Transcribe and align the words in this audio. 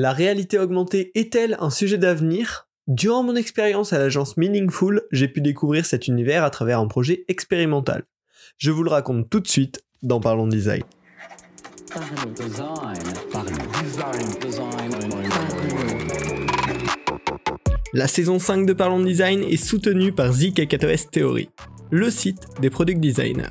La 0.00 0.12
réalité 0.12 0.60
augmentée 0.60 1.10
est-elle 1.16 1.56
un 1.58 1.70
sujet 1.70 1.98
d'avenir? 1.98 2.68
Durant 2.86 3.24
mon 3.24 3.34
expérience 3.34 3.92
à 3.92 3.98
l'agence 3.98 4.36
Meaningful, 4.36 5.02
j'ai 5.10 5.26
pu 5.26 5.40
découvrir 5.40 5.84
cet 5.84 6.06
univers 6.06 6.44
à 6.44 6.50
travers 6.50 6.78
un 6.78 6.86
projet 6.86 7.24
expérimental. 7.26 8.04
Je 8.58 8.70
vous 8.70 8.84
le 8.84 8.90
raconte 8.90 9.28
tout 9.28 9.40
de 9.40 9.48
suite 9.48 9.82
dans 10.04 10.20
Parlons 10.20 10.46
Design. 10.46 10.84
La 17.92 18.06
saison 18.06 18.38
5 18.38 18.66
de 18.66 18.72
Parlons 18.74 19.02
Design 19.02 19.42
est 19.42 19.56
soutenue 19.56 20.12
par 20.12 20.30
ZK4S 20.30 21.10
Theory, 21.10 21.50
le 21.90 22.08
site 22.08 22.46
des 22.60 22.70
product 22.70 23.00
designers. 23.00 23.50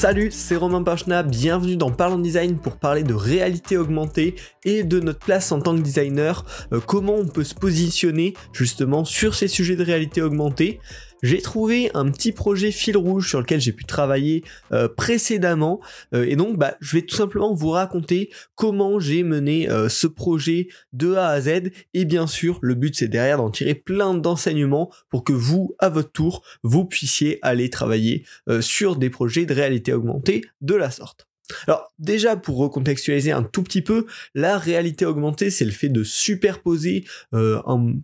Salut, 0.00 0.30
c'est 0.30 0.56
Romain 0.56 0.82
Pachna, 0.82 1.22
bienvenue 1.22 1.76
dans 1.76 1.90
Parlons 1.90 2.18
Design 2.18 2.56
pour 2.56 2.78
parler 2.78 3.02
de 3.02 3.12
réalité 3.12 3.76
augmentée 3.76 4.34
et 4.64 4.82
de 4.82 4.98
notre 4.98 5.18
place 5.18 5.52
en 5.52 5.60
tant 5.60 5.76
que 5.76 5.82
designer, 5.82 6.46
euh, 6.72 6.80
comment 6.80 7.16
on 7.16 7.26
peut 7.26 7.44
se 7.44 7.54
positionner 7.54 8.32
justement 8.54 9.04
sur 9.04 9.34
ces 9.34 9.46
sujets 9.46 9.76
de 9.76 9.84
réalité 9.84 10.22
augmentée? 10.22 10.80
J'ai 11.22 11.40
trouvé 11.40 11.90
un 11.94 12.10
petit 12.10 12.32
projet 12.32 12.70
fil 12.70 12.96
rouge 12.96 13.28
sur 13.28 13.40
lequel 13.40 13.60
j'ai 13.60 13.72
pu 13.72 13.84
travailler 13.84 14.44
euh, 14.72 14.88
précédemment 14.88 15.80
euh, 16.14 16.26
et 16.28 16.36
donc 16.36 16.56
bah, 16.56 16.76
je 16.80 16.96
vais 16.96 17.02
tout 17.02 17.16
simplement 17.16 17.54
vous 17.54 17.70
raconter 17.70 18.30
comment 18.54 18.98
j'ai 19.00 19.22
mené 19.22 19.68
euh, 19.68 19.88
ce 19.88 20.06
projet 20.06 20.68
de 20.92 21.14
A 21.14 21.28
à 21.28 21.40
Z 21.40 21.70
et 21.94 22.04
bien 22.04 22.26
sûr 22.26 22.58
le 22.62 22.74
but 22.74 22.94
c'est 22.94 23.08
derrière 23.08 23.38
d'en 23.38 23.50
tirer 23.50 23.74
plein 23.74 24.14
d'enseignements 24.14 24.90
pour 25.10 25.24
que 25.24 25.32
vous 25.32 25.74
à 25.78 25.88
votre 25.88 26.12
tour 26.12 26.42
vous 26.62 26.84
puissiez 26.84 27.38
aller 27.42 27.70
travailler 27.70 28.24
sur 28.60 28.96
des 28.96 29.10
projets 29.10 29.46
de 29.46 29.54
réalité 29.54 29.92
augmentée 29.92 30.42
de 30.60 30.74
la 30.74 30.90
sorte. 30.90 31.26
Alors 31.66 31.92
déjà 31.98 32.36
pour 32.36 32.58
recontextualiser 32.58 33.32
un 33.32 33.42
tout 33.42 33.62
petit 33.62 33.82
peu, 33.82 34.06
la 34.34 34.58
réalité 34.58 35.04
augmentée 35.04 35.50
c'est 35.50 35.64
le 35.64 35.70
fait 35.70 35.88
de 35.88 36.04
superposer 36.04 37.04
un, 37.32 37.94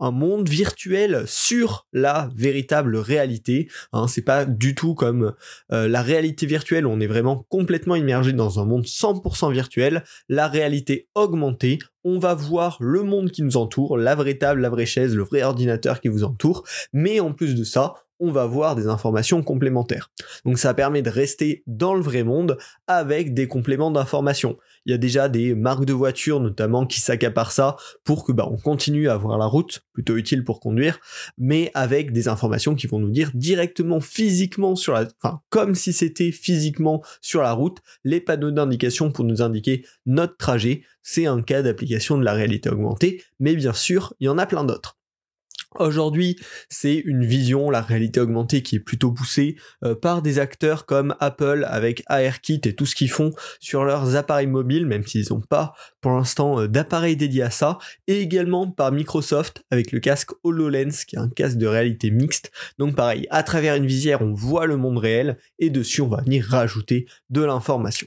un 0.00 0.10
monde 0.10 0.48
virtuel 0.48 1.24
sur 1.26 1.86
la 1.92 2.28
véritable 2.36 2.96
réalité. 2.96 3.68
Hein, 3.92 4.06
c'est 4.08 4.24
pas 4.24 4.44
du 4.44 4.74
tout 4.74 4.94
comme 4.94 5.34
euh, 5.72 5.88
la 5.88 6.02
réalité 6.02 6.46
virtuelle 6.46 6.86
on 6.86 7.00
est 7.00 7.06
vraiment 7.06 7.46
complètement 7.48 7.94
immergé 7.94 8.32
dans 8.32 8.60
un 8.60 8.64
monde 8.64 8.84
100% 8.84 9.52
virtuel. 9.52 10.04
La 10.28 10.48
réalité 10.48 11.08
augmentée, 11.14 11.78
on 12.04 12.18
va 12.18 12.34
voir 12.34 12.76
le 12.80 13.02
monde 13.02 13.30
qui 13.30 13.42
nous 13.42 13.56
entoure, 13.56 13.98
la 13.98 14.14
vraie 14.14 14.38
table, 14.38 14.60
la 14.60 14.70
vraie 14.70 14.86
chaise, 14.86 15.14
le 15.14 15.24
vrai 15.24 15.42
ordinateur 15.42 16.00
qui 16.00 16.08
vous 16.08 16.24
entoure. 16.24 16.64
Mais 16.92 17.20
en 17.20 17.32
plus 17.32 17.54
de 17.54 17.64
ça, 17.64 17.94
on 18.20 18.30
va 18.30 18.46
voir 18.46 18.76
des 18.76 18.86
informations 18.86 19.42
complémentaires. 19.42 20.10
Donc 20.44 20.58
ça 20.58 20.74
permet 20.74 21.02
de 21.02 21.10
rester 21.10 21.62
dans 21.66 21.94
le 21.94 22.00
vrai 22.00 22.22
monde 22.22 22.58
avec 22.86 23.34
des 23.34 23.48
compléments 23.48 23.90
d'informations. 23.90 24.56
Il 24.84 24.92
y 24.92 24.94
a 24.94 24.98
déjà 24.98 25.28
des 25.28 25.54
marques 25.54 25.84
de 25.84 25.92
voitures 25.92 26.40
notamment 26.40 26.86
qui 26.86 27.00
s'accaparent 27.00 27.52
ça 27.52 27.76
pour 28.04 28.24
que 28.24 28.32
bah, 28.32 28.48
on 28.50 28.56
continue 28.56 29.08
à 29.08 29.14
avoir 29.14 29.36
la 29.38 29.46
route, 29.46 29.84
plutôt 29.92 30.16
utile 30.16 30.44
pour 30.44 30.60
conduire, 30.60 31.00
mais 31.38 31.70
avec 31.74 32.12
des 32.12 32.28
informations 32.28 32.74
qui 32.74 32.86
vont 32.86 33.00
nous 33.00 33.10
dire 33.10 33.30
directement 33.34 34.00
physiquement 34.00 34.76
sur 34.76 34.92
la, 34.92 35.08
enfin 35.22 35.40
comme 35.50 35.74
si 35.74 35.92
c'était 35.92 36.32
physiquement 36.32 37.02
sur 37.20 37.42
la 37.42 37.52
route, 37.52 37.78
les 38.04 38.20
panneaux 38.20 38.50
d'indication 38.50 39.10
pour 39.10 39.24
nous 39.24 39.42
indiquer 39.42 39.84
notre 40.06 40.36
trajet. 40.36 40.82
C'est 41.02 41.26
un 41.26 41.42
cas 41.42 41.62
d'application 41.62 42.18
de 42.18 42.24
la 42.24 42.32
réalité 42.32 42.68
augmentée, 42.68 43.22
mais 43.38 43.54
bien 43.54 43.72
sûr, 43.72 44.14
il 44.20 44.26
y 44.26 44.28
en 44.28 44.38
a 44.38 44.46
plein 44.46 44.64
d'autres. 44.64 44.95
Aujourd'hui, 45.78 46.38
c'est 46.68 46.94
une 46.94 47.24
vision, 47.24 47.70
la 47.70 47.80
réalité 47.80 48.20
augmentée 48.20 48.62
qui 48.62 48.76
est 48.76 48.80
plutôt 48.80 49.12
poussée 49.12 49.56
euh, 49.84 49.94
par 49.94 50.22
des 50.22 50.38
acteurs 50.38 50.86
comme 50.86 51.14
Apple 51.20 51.66
avec 51.68 52.02
ARKit 52.06 52.60
et 52.64 52.74
tout 52.74 52.86
ce 52.86 52.94
qu'ils 52.94 53.10
font 53.10 53.32
sur 53.60 53.84
leurs 53.84 54.16
appareils 54.16 54.46
mobiles, 54.46 54.86
même 54.86 55.06
s'ils 55.06 55.26
n'ont 55.30 55.40
pas 55.40 55.74
pour 56.00 56.12
l'instant 56.12 56.60
euh, 56.60 56.68
d'appareils 56.68 57.16
dédiés 57.16 57.42
à 57.42 57.50
ça, 57.50 57.78
et 58.06 58.20
également 58.20 58.70
par 58.70 58.92
Microsoft 58.92 59.64
avec 59.70 59.92
le 59.92 60.00
casque 60.00 60.30
HoloLens 60.44 61.04
qui 61.06 61.16
est 61.16 61.20
un 61.20 61.28
casque 61.28 61.58
de 61.58 61.66
réalité 61.66 62.10
mixte. 62.10 62.50
Donc 62.78 62.96
pareil, 62.96 63.26
à 63.30 63.42
travers 63.42 63.76
une 63.76 63.86
visière, 63.86 64.22
on 64.22 64.32
voit 64.32 64.66
le 64.66 64.76
monde 64.76 64.98
réel 64.98 65.38
et 65.58 65.70
dessus 65.70 66.00
on 66.00 66.08
va 66.08 66.22
venir 66.22 66.44
rajouter 66.44 67.06
de 67.30 67.42
l'information. 67.42 68.06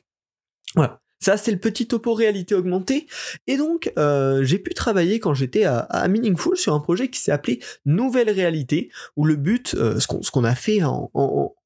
Voilà. 0.75 1.01
Ça, 1.19 1.35
c'est 1.35 1.51
le 1.51 1.59
petit 1.59 1.87
topo 1.87 2.13
réalité 2.13 2.55
augmentée. 2.55 3.07
Et 3.47 3.57
donc, 3.57 3.91
euh, 3.97 4.43
j'ai 4.43 4.57
pu 4.57 4.73
travailler 4.73 5.19
quand 5.19 5.33
j'étais 5.33 5.65
à, 5.65 6.07
Meaningful 6.07 6.55
sur 6.57 6.73
un 6.73 6.79
projet 6.79 7.09
qui 7.09 7.19
s'est 7.19 7.31
appelé 7.31 7.59
Nouvelle 7.85 8.29
Réalité, 8.29 8.89
où 9.17 9.25
le 9.25 9.35
but, 9.35 9.75
euh, 9.75 9.99
ce 9.99 10.31
qu'on 10.31 10.43
a 10.43 10.55
fait 10.55 10.81
en, 10.83 11.11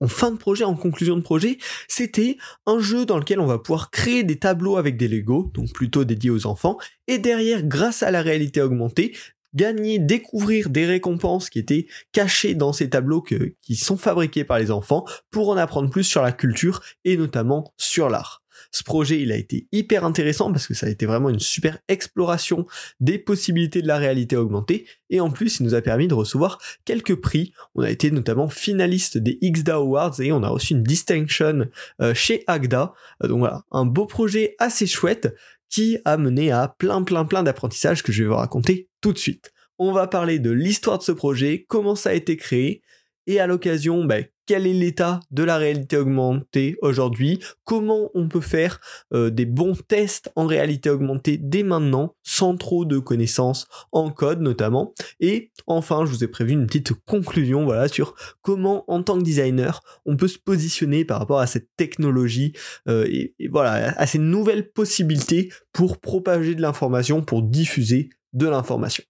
fin 0.07 0.31
de 0.31 0.37
projet, 0.37 0.63
en 0.63 0.75
conclusion 0.75 1.15
de 1.15 1.21
projet, 1.21 1.59
c'était 1.87 2.37
un 2.65 2.79
jeu 2.79 3.05
dans 3.05 3.17
lequel 3.17 3.39
on 3.39 3.45
va 3.45 3.59
pouvoir 3.59 3.91
créer 3.91 4.23
des 4.23 4.37
tableaux 4.37 4.77
avec 4.77 4.97
des 4.97 5.07
Lego, 5.07 5.51
donc 5.53 5.71
plutôt 5.71 6.03
dédiés 6.03 6.31
aux 6.31 6.47
enfants, 6.47 6.77
et 7.07 7.19
derrière, 7.19 7.63
grâce 7.63 8.01
à 8.01 8.09
la 8.09 8.21
réalité 8.21 8.61
augmentée, 8.61 9.13
gagner, 9.53 9.99
découvrir 9.99 10.69
des 10.69 10.85
récompenses 10.85 11.49
qui 11.49 11.59
étaient 11.59 11.85
cachées 12.11 12.55
dans 12.55 12.73
ces 12.73 12.89
tableaux 12.89 13.21
qui 13.21 13.75
sont 13.75 13.97
fabriqués 13.97 14.43
par 14.43 14.57
les 14.57 14.71
enfants 14.71 15.05
pour 15.29 15.49
en 15.49 15.57
apprendre 15.57 15.89
plus 15.89 16.03
sur 16.03 16.23
la 16.23 16.31
culture 16.31 16.81
et 17.05 17.17
notamment 17.17 17.71
sur 17.77 18.09
l'art. 18.09 18.42
Ce 18.73 18.83
projet, 18.83 19.21
il 19.21 19.31
a 19.31 19.37
été 19.37 19.67
hyper 19.71 20.03
intéressant 20.03 20.51
parce 20.51 20.65
que 20.65 20.73
ça 20.73 20.87
a 20.87 20.89
été 20.89 21.05
vraiment 21.05 21.29
une 21.29 21.39
super 21.39 21.77
exploration 21.87 22.65
des 22.99 23.19
possibilités 23.19 23.83
de 23.83 23.87
la 23.87 23.99
réalité 23.99 24.35
augmentée 24.35 24.87
et 25.11 25.19
en 25.19 25.29
plus, 25.29 25.59
il 25.59 25.63
nous 25.63 25.75
a 25.75 25.81
permis 25.81 26.07
de 26.07 26.15
recevoir 26.15 26.59
quelques 26.83 27.15
prix. 27.15 27.53
On 27.75 27.83
a 27.83 27.91
été 27.91 28.09
notamment 28.09 28.49
finaliste 28.49 29.19
des 29.19 29.37
XDA 29.43 29.75
Awards 29.75 30.19
et 30.19 30.31
on 30.31 30.41
a 30.41 30.49
reçu 30.49 30.73
une 30.73 30.81
distinction 30.81 31.67
euh, 32.01 32.15
chez 32.15 32.43
Agda. 32.47 32.93
Euh, 33.23 33.27
donc 33.27 33.39
voilà, 33.39 33.63
un 33.71 33.85
beau 33.85 34.07
projet 34.07 34.55
assez 34.57 34.87
chouette 34.87 35.35
qui 35.69 35.99
a 36.03 36.17
mené 36.17 36.51
à 36.51 36.67
plein 36.67 37.03
plein 37.03 37.25
plein 37.25 37.43
d'apprentissages 37.43 38.01
que 38.01 38.11
je 38.11 38.23
vais 38.23 38.29
vous 38.29 38.35
raconter 38.35 38.89
tout 39.01 39.13
de 39.13 39.19
suite. 39.19 39.53
On 39.77 39.91
va 39.91 40.07
parler 40.07 40.39
de 40.39 40.49
l'histoire 40.49 40.97
de 40.97 41.03
ce 41.03 41.11
projet, 41.11 41.65
comment 41.67 41.95
ça 41.95 42.09
a 42.09 42.13
été 42.13 42.37
créé, 42.37 42.81
et 43.27 43.39
à 43.39 43.47
l'occasion, 43.47 44.03
bah, 44.03 44.17
quel 44.45 44.67
est 44.67 44.73
l'état 44.73 45.19
de 45.31 45.43
la 45.43 45.57
réalité 45.57 45.97
augmentée 45.97 46.77
aujourd'hui, 46.81 47.39
comment 47.63 48.09
on 48.13 48.27
peut 48.27 48.41
faire 48.41 48.79
euh, 49.13 49.29
des 49.29 49.45
bons 49.45 49.75
tests 49.87 50.31
en 50.35 50.45
réalité 50.45 50.89
augmentée 50.89 51.37
dès 51.37 51.63
maintenant, 51.63 52.15
sans 52.23 52.57
trop 52.57 52.85
de 52.85 52.99
connaissances 52.99 53.67
en 53.91 54.11
code 54.11 54.41
notamment? 54.41 54.93
Et 55.19 55.51
enfin, 55.67 56.05
je 56.05 56.11
vous 56.11 56.23
ai 56.23 56.27
prévu 56.27 56.53
une 56.53 56.67
petite 56.67 56.93
conclusion 57.05 57.65
voilà, 57.65 57.87
sur 57.87 58.15
comment 58.41 58.83
en 58.87 59.03
tant 59.03 59.17
que 59.17 59.23
designer, 59.23 59.81
on 60.05 60.17
peut 60.17 60.27
se 60.27 60.39
positionner 60.39 61.05
par 61.05 61.19
rapport 61.19 61.39
à 61.39 61.47
cette 61.47 61.69
technologie 61.77 62.53
euh, 62.87 63.05
et 63.09 63.33
voilà, 63.49 63.93
à 63.97 64.07
ces 64.07 64.19
nouvelles 64.19 64.71
possibilités 64.71 65.51
pour 65.71 65.99
propager 65.99 66.55
de 66.55 66.61
l'information, 66.61 67.21
pour 67.21 67.43
diffuser 67.43 68.09
de 68.33 68.47
l'information. 68.47 69.03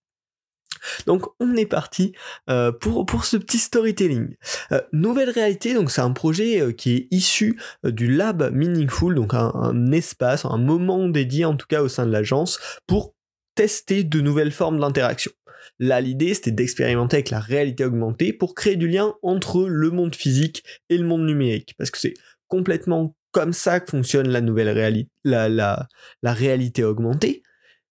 Donc 1.08 1.26
on 1.40 1.56
est 1.56 1.66
parti 1.66 2.14
euh, 2.50 2.72
pour, 2.72 3.26
ce 3.26 3.38
petit 3.38 3.58
storytelling. 3.58 4.36
Euh, 4.72 4.82
nouvelle 4.92 5.30
réalité, 5.30 5.74
donc 5.74 5.92
c'est 5.92 6.02
un 6.02 6.12
projet 6.12 6.62
euh, 6.62 6.72
qui 6.72 6.96
est 6.96 7.08
issu 7.12 7.60
du 7.84 8.12
lab 8.12 8.52
Meaningful, 8.54 9.16
donc 9.16 9.34
un, 9.34 9.92
espace, 9.92 10.46
un 10.46 10.58
moment 10.58 11.08
dédié 11.08 11.46
en 11.46 11.56
tout 11.56 11.68
cas 11.68 11.82
au 11.82 11.88
sein 11.88 12.06
de 12.06 12.12
l'agence 12.12 12.60
pour 12.88 13.14
tester 13.56 14.04
de 14.04 14.22
nouvelles 14.22 14.52
formes 14.52 14.80
d'interaction. 14.80 15.32
Là, 15.80 16.02
l'idée, 16.02 16.34
c'était 16.34 16.52
d'expérimenter 16.52 17.18
avec 17.18 17.30
la 17.30 17.40
réalité 17.40 17.86
augmentée 17.86 18.34
pour 18.34 18.54
créer 18.54 18.76
du 18.76 18.88
lien 18.88 19.16
entre 19.22 19.68
le 19.68 19.92
monde 19.92 20.16
physique 20.16 20.64
et 20.90 20.98
le 20.98 21.06
monde 21.06 21.26
numérique. 21.26 21.74
Parce 21.78 21.90
que 21.90 21.98
c'est 21.98 22.14
complètement 22.48 23.16
comme 23.32 23.54
ça 23.54 23.80
que 23.80 23.90
fonctionne 23.90 24.30
la 24.30 24.42
nouvelle 24.42 24.70
réalité, 24.70 25.10
la 25.24 25.88
réalité 26.24 26.84
augmentée. 26.84 27.44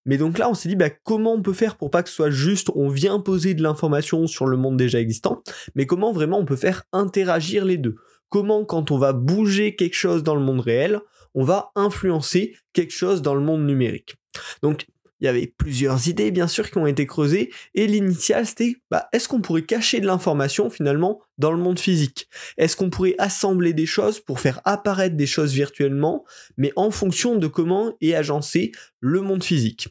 Mais 0.04 0.18
donc 0.18 0.38
là, 0.38 0.50
on 0.50 0.54
s'est 0.54 0.68
dit, 0.68 0.76
bah, 0.76 0.90
comment 0.90 1.34
on 1.34 1.42
peut 1.42 1.52
faire 1.52 1.76
pour 1.76 1.90
pas 1.90 2.02
que 2.02 2.08
ce 2.08 2.14
soit 2.14 2.30
juste, 2.30 2.70
on 2.74 2.88
vient 2.88 3.20
poser 3.20 3.54
de 3.54 3.62
l'information 3.62 4.26
sur 4.26 4.46
le 4.46 4.56
monde 4.56 4.76
déjà 4.76 5.00
existant, 5.00 5.42
mais 5.74 5.86
comment 5.86 6.12
vraiment 6.12 6.38
on 6.38 6.44
peut 6.44 6.56
faire 6.56 6.84
interagir 6.92 7.64
les 7.64 7.78
deux? 7.78 7.96
Comment, 8.28 8.64
quand 8.64 8.90
on 8.90 8.98
va 8.98 9.12
bouger 9.12 9.76
quelque 9.76 9.94
chose 9.94 10.22
dans 10.22 10.34
le 10.34 10.40
monde 10.40 10.60
réel, 10.60 11.00
on 11.34 11.44
va 11.44 11.70
influencer 11.74 12.54
quelque 12.72 12.92
chose 12.92 13.22
dans 13.22 13.34
le 13.34 13.42
monde 13.42 13.64
numérique? 13.64 14.16
Donc, 14.62 14.87
il 15.22 15.26
y 15.26 15.28
avait 15.28 15.46
plusieurs 15.46 16.08
idées 16.08 16.32
bien 16.32 16.48
sûr 16.48 16.70
qui 16.70 16.78
ont 16.78 16.86
été 16.86 17.06
creusées 17.06 17.50
et 17.74 17.86
l'initial 17.86 18.44
c'était 18.44 18.76
bah, 18.90 19.08
est-ce 19.12 19.28
qu'on 19.28 19.40
pourrait 19.40 19.62
cacher 19.62 20.00
de 20.00 20.06
l'information 20.06 20.69
finalement 20.69 21.20
dans 21.38 21.52
le 21.52 21.58
monde 21.58 21.78
physique? 21.78 22.28
Est-ce 22.58 22.76
qu'on 22.76 22.90
pourrait 22.90 23.14
assembler 23.19 23.72
des 23.72 23.86
choses 23.86 24.19
pour 24.19 24.40
faire 24.40 24.60
apparaître 24.64 25.16
des 25.16 25.26
choses 25.26 25.52
virtuellement 25.52 26.24
mais 26.56 26.72
en 26.74 26.90
fonction 26.90 27.36
de 27.36 27.46
comment 27.46 27.94
est 28.00 28.14
agencé 28.14 28.72
le 29.00 29.20
monde 29.20 29.44
physique? 29.44 29.88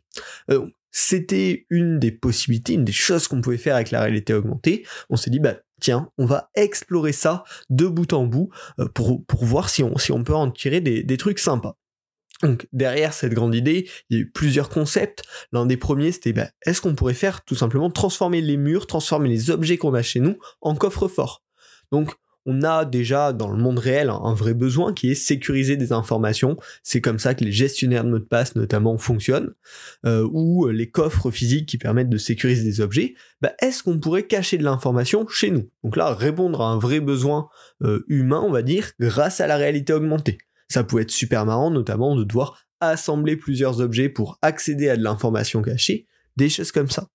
Euh, 0.51 0.67
c'était 0.91 1.65
une 1.69 1.99
des 1.99 2.11
possibilités, 2.11 2.73
une 2.73 2.83
des 2.83 2.91
choses 2.91 3.29
qu'on 3.29 3.39
pouvait 3.39 3.57
faire 3.57 3.75
avec 3.75 3.91
la 3.91 4.01
réalité 4.01 4.33
augmentée. 4.33 4.85
On 5.09 5.15
s'est 5.15 5.29
dit, 5.29 5.39
bah, 5.39 5.55
tiens, 5.79 6.09
on 6.17 6.25
va 6.25 6.49
explorer 6.55 7.13
ça 7.13 7.45
de 7.69 7.87
bout 7.87 8.11
en 8.11 8.25
bout 8.25 8.49
euh, 8.79 8.89
pour, 8.89 9.25
pour 9.25 9.45
voir 9.45 9.69
si 9.69 9.83
on, 9.83 9.97
si 9.97 10.11
on 10.11 10.25
peut 10.25 10.35
en 10.35 10.51
tirer 10.51 10.81
des, 10.81 11.03
des 11.03 11.17
trucs 11.17 11.39
sympas. 11.39 11.77
Donc 12.43 12.67
derrière 12.73 13.13
cette 13.13 13.33
grande 13.33 13.55
idée, 13.55 13.87
il 14.09 14.17
y 14.17 14.19
a 14.19 14.23
eu 14.23 14.31
plusieurs 14.31 14.69
concepts. 14.69 15.23
L'un 15.51 15.65
des 15.65 15.77
premiers, 15.77 16.11
c'était 16.11 16.33
bah, 16.33 16.49
est-ce 16.65 16.81
qu'on 16.81 16.95
pourrait 16.95 17.13
faire 17.13 17.43
tout 17.43 17.55
simplement 17.55 17.89
transformer 17.89 18.41
les 18.41 18.57
murs, 18.57 18.87
transformer 18.87 19.29
les 19.29 19.51
objets 19.51 19.77
qu'on 19.77 19.93
a 19.93 20.01
chez 20.01 20.19
nous 20.19 20.37
en 20.61 20.75
coffre-fort? 20.75 21.43
Donc 21.91 22.15
on 22.45 22.63
a 22.63 22.85
déjà 22.85 23.33
dans 23.33 23.51
le 23.51 23.57
monde 23.57 23.79
réel 23.79 24.09
un 24.09 24.33
vrai 24.33 24.53
besoin 24.53 24.93
qui 24.93 25.11
est 25.11 25.15
sécuriser 25.15 25.77
des 25.77 25.91
informations. 25.91 26.57
C'est 26.81 27.01
comme 27.01 27.19
ça 27.19 27.35
que 27.35 27.43
les 27.43 27.51
gestionnaires 27.51 28.03
de 28.03 28.09
mots 28.09 28.19
de 28.19 28.23
passe 28.23 28.55
notamment 28.55 28.97
fonctionnent, 28.97 29.53
euh, 30.05 30.27
ou 30.31 30.67
les 30.67 30.89
coffres 30.89 31.29
physiques 31.29 31.67
qui 31.67 31.77
permettent 31.77 32.09
de 32.09 32.17
sécuriser 32.17 32.63
des 32.63 32.81
objets. 32.81 33.13
Bah, 33.41 33.53
est-ce 33.61 33.83
qu'on 33.83 33.99
pourrait 33.99 34.25
cacher 34.25 34.57
de 34.57 34.63
l'information 34.63 35.27
chez 35.27 35.51
nous? 35.51 35.69
Donc 35.83 35.95
là, 35.95 36.13
répondre 36.13 36.61
à 36.61 36.71
un 36.71 36.79
vrai 36.79 36.99
besoin 36.99 37.49
euh, 37.83 38.03
humain, 38.07 38.41
on 38.43 38.51
va 38.51 38.63
dire, 38.63 38.91
grâce 38.99 39.39
à 39.39 39.47
la 39.47 39.57
réalité 39.57 39.93
augmentée. 39.93 40.39
Ça 40.71 40.85
pouvait 40.85 41.01
être 41.01 41.11
super 41.11 41.45
marrant, 41.45 41.69
notamment 41.69 42.15
de 42.15 42.23
devoir 42.23 42.65
assembler 42.79 43.35
plusieurs 43.35 43.81
objets 43.81 44.07
pour 44.07 44.39
accéder 44.41 44.87
à 44.87 44.95
de 44.95 45.03
l'information 45.03 45.61
cachée, 45.61 46.07
des 46.37 46.47
choses 46.47 46.71
comme 46.71 46.89
ça. 46.89 47.07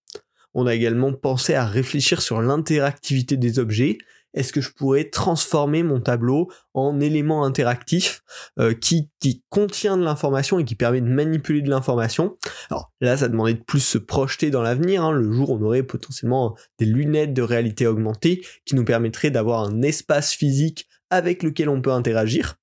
On 0.52 0.66
a 0.66 0.74
également 0.74 1.14
pensé 1.14 1.54
à 1.54 1.64
réfléchir 1.64 2.20
sur 2.20 2.42
l'interactivité 2.42 3.38
des 3.38 3.58
objets. 3.58 3.96
Est-ce 4.34 4.52
que 4.52 4.60
je 4.60 4.70
pourrais 4.70 5.04
transformer 5.04 5.82
mon 5.82 6.00
tableau 6.00 6.50
en 6.74 7.00
élément 7.00 7.44
interactif 7.46 8.22
euh, 8.58 8.74
qui, 8.74 9.10
contient 9.48 9.96
de 9.96 10.04
l'information 10.04 10.58
et 10.58 10.64
qui 10.64 10.74
permet 10.74 11.00
de 11.00 11.06
manipuler 11.06 11.62
de 11.62 11.70
l'information? 11.70 12.36
Alors 12.68 12.92
là, 13.00 13.16
ça 13.16 13.28
demandait 13.28 13.54
de 13.54 13.62
plus 13.62 13.80
se 13.80 13.96
projeter 13.96 14.50
dans 14.50 14.60
l'avenir. 14.60 15.02
Hein. 15.02 15.12
Le 15.12 15.32
jour, 15.32 15.50
on 15.50 15.62
aurait 15.62 15.82
potentiellement 15.82 16.54
des 16.78 16.84
lunettes 16.84 17.32
de 17.32 17.40
réalité 17.40 17.86
augmentée 17.86 18.44
qui 18.66 18.74
nous 18.74 18.84
permettraient 18.84 19.30
d'avoir 19.30 19.62
un 19.62 19.80
espace 19.80 20.34
physique 20.34 20.86
avec 21.08 21.42
lequel 21.42 21.70
on 21.70 21.80
peut 21.80 21.92
interagir. 21.92 22.58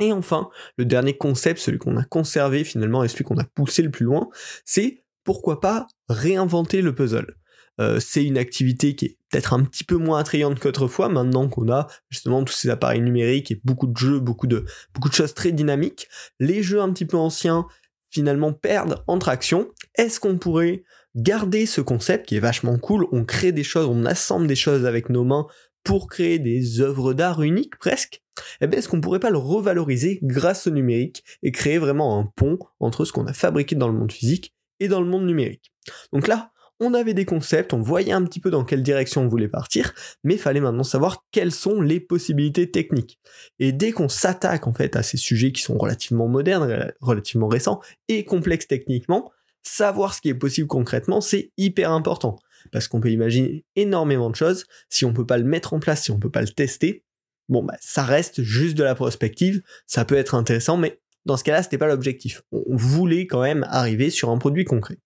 Et 0.00 0.12
enfin, 0.12 0.48
le 0.76 0.84
dernier 0.84 1.16
concept, 1.16 1.60
celui 1.60 1.78
qu'on 1.78 1.96
a 1.96 2.04
conservé 2.04 2.64
finalement 2.64 3.04
et 3.04 3.08
celui 3.08 3.24
qu'on 3.24 3.38
a 3.38 3.44
poussé 3.44 3.82
le 3.82 3.90
plus 3.90 4.04
loin, 4.04 4.28
c'est 4.64 5.04
pourquoi 5.22 5.60
pas 5.60 5.86
réinventer 6.08 6.82
le 6.82 6.94
puzzle. 6.94 7.36
Euh, 7.80 7.98
c'est 7.98 8.24
une 8.24 8.38
activité 8.38 8.94
qui 8.94 9.06
est 9.06 9.18
peut-être 9.30 9.52
un 9.52 9.64
petit 9.64 9.84
peu 9.84 9.96
moins 9.96 10.20
attrayante 10.20 10.60
qu'autrefois, 10.60 11.08
maintenant 11.08 11.48
qu'on 11.48 11.70
a 11.72 11.88
justement 12.10 12.44
tous 12.44 12.52
ces 12.52 12.70
appareils 12.70 13.00
numériques 13.00 13.50
et 13.50 13.60
beaucoup 13.64 13.86
de 13.86 13.96
jeux, 13.96 14.20
beaucoup 14.20 14.46
de, 14.46 14.64
beaucoup 14.94 15.08
de 15.08 15.14
choses 15.14 15.34
très 15.34 15.52
dynamiques. 15.52 16.08
Les 16.38 16.62
jeux 16.62 16.80
un 16.80 16.92
petit 16.92 17.04
peu 17.04 17.16
anciens, 17.16 17.66
finalement, 18.10 18.52
perdent 18.52 19.02
en 19.08 19.18
traction. 19.18 19.70
Est-ce 19.96 20.20
qu'on 20.20 20.38
pourrait 20.38 20.84
garder 21.16 21.66
ce 21.66 21.80
concept 21.80 22.26
qui 22.26 22.36
est 22.36 22.40
vachement 22.40 22.78
cool? 22.78 23.06
On 23.12 23.24
crée 23.24 23.52
des 23.52 23.64
choses, 23.64 23.88
on 23.88 24.04
assemble 24.04 24.46
des 24.46 24.56
choses 24.56 24.86
avec 24.86 25.08
nos 25.08 25.24
mains 25.24 25.46
pour 25.82 26.08
créer 26.08 26.38
des 26.38 26.80
œuvres 26.80 27.12
d'art 27.12 27.42
uniques 27.42 27.76
presque 27.78 28.23
eh 28.60 28.66
bien, 28.66 28.78
est-ce 28.78 28.88
qu'on 28.88 29.00
pourrait 29.00 29.20
pas 29.20 29.30
le 29.30 29.38
revaloriser 29.38 30.18
grâce 30.22 30.66
au 30.66 30.70
numérique 30.70 31.24
et 31.42 31.52
créer 31.52 31.78
vraiment 31.78 32.18
un 32.18 32.24
pont 32.36 32.58
entre 32.80 33.04
ce 33.04 33.12
qu'on 33.12 33.26
a 33.26 33.32
fabriqué 33.32 33.76
dans 33.76 33.88
le 33.88 33.94
monde 33.94 34.12
physique 34.12 34.54
et 34.80 34.88
dans 34.88 35.00
le 35.00 35.06
monde 35.06 35.26
numérique? 35.26 35.72
Donc 36.12 36.26
là, 36.26 36.52
on 36.80 36.94
avait 36.94 37.14
des 37.14 37.24
concepts, 37.24 37.72
on 37.72 37.80
voyait 37.80 38.12
un 38.12 38.24
petit 38.24 38.40
peu 38.40 38.50
dans 38.50 38.64
quelle 38.64 38.82
direction 38.82 39.22
on 39.22 39.28
voulait 39.28 39.48
partir, 39.48 39.94
mais 40.24 40.34
il 40.34 40.40
fallait 40.40 40.60
maintenant 40.60 40.82
savoir 40.82 41.24
quelles 41.30 41.52
sont 41.52 41.80
les 41.80 42.00
possibilités 42.00 42.70
techniques. 42.70 43.20
Et 43.58 43.72
dès 43.72 43.92
qu'on 43.92 44.08
s'attaque 44.08 44.66
en 44.66 44.74
fait 44.74 44.96
à 44.96 45.02
ces 45.02 45.16
sujets 45.16 45.52
qui 45.52 45.62
sont 45.62 45.78
relativement 45.78 46.26
modernes, 46.26 46.92
relativement 47.00 47.48
récents 47.48 47.80
et 48.08 48.24
complexes 48.24 48.66
techniquement, 48.66 49.30
savoir 49.62 50.14
ce 50.14 50.20
qui 50.20 50.28
est 50.28 50.34
possible 50.34 50.66
concrètement, 50.66 51.20
c'est 51.20 51.52
hyper 51.56 51.92
important. 51.92 52.36
Parce 52.72 52.88
qu'on 52.88 53.00
peut 53.00 53.10
imaginer 53.10 53.64
énormément 53.76 54.30
de 54.30 54.36
choses, 54.36 54.64
si 54.88 55.04
on 55.04 55.12
peut 55.12 55.26
pas 55.26 55.38
le 55.38 55.44
mettre 55.44 55.74
en 55.74 55.80
place, 55.80 56.04
si 56.04 56.10
on 56.10 56.18
peut 56.18 56.30
pas 56.30 56.40
le 56.40 56.48
tester, 56.48 57.04
bon 57.48 57.62
bah 57.62 57.76
ça 57.80 58.02
reste 58.04 58.42
juste 58.42 58.76
de 58.76 58.84
la 58.84 58.94
prospective, 58.94 59.62
ça 59.86 60.04
peut 60.04 60.16
être 60.16 60.34
intéressant, 60.34 60.76
mais 60.76 61.00
dans 61.26 61.36
ce 61.36 61.44
cas-là, 61.44 61.62
c'était 61.62 61.78
pas 61.78 61.86
l'objectif. 61.86 62.42
On 62.52 62.76
voulait 62.76 63.26
quand 63.26 63.42
même 63.42 63.66
arriver 63.70 64.10
sur 64.10 64.30
un 64.30 64.38
produit 64.38 64.64
concret. 64.64 64.98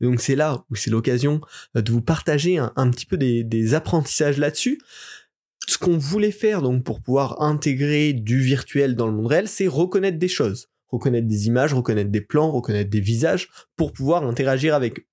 donc 0.00 0.20
c'est 0.20 0.36
là 0.36 0.64
où 0.70 0.74
c'est 0.74 0.90
l'occasion 0.90 1.40
euh, 1.76 1.82
de 1.82 1.90
vous 1.90 2.02
partager 2.02 2.58
un, 2.58 2.90
petit 2.90 3.06
peu 3.06 3.16
des, 3.16 3.74
apprentissages 3.74 4.38
là-dessus. 4.38 4.80
Ce 5.68 5.78
qu'on 5.78 5.96
voulait 5.96 6.32
faire 6.32 6.60
donc 6.60 6.84
pour 6.84 7.00
pouvoir 7.00 7.40
intégrer 7.40 8.12
du 8.12 8.40
virtuel 8.40 8.96
dans 8.96 9.06
le 9.06 9.12
monde 9.12 9.28
réel, 9.28 9.48
c'est 9.48 9.68
reconnaître 9.68 10.18
des 10.18 10.28
choses, 10.28 10.68
reconnaître 10.88 11.28
des 11.28 11.46
images, 11.46 11.72
reconnaître 11.72 12.10
des 12.10 12.20
plans, 12.20 12.50
reconnaître 12.50 12.90
des 12.90 13.00
visages 13.00 13.48
pour 13.76 13.92
pouvoir 13.92 14.24
interagir 14.24 14.74
avec 14.74 14.98
eux. 14.98 15.06